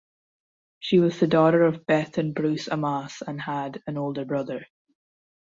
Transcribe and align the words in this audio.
She 0.79 0.97
was 0.97 1.19
the 1.19 1.27
daughter 1.27 1.61
of 1.61 1.85
Beth 1.85 2.17
and 2.17 2.33
Bruce 2.33 2.67
Amas 2.67 3.21
and 3.21 3.39
had 3.39 3.83
an 3.85 3.99
older 3.99 4.25
brother. 4.25 4.65